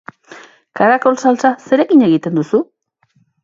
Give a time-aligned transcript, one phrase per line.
[0.79, 2.67] Karakol saltsa zerekin egiten duzu?